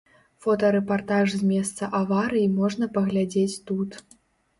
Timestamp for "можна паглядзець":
2.61-3.61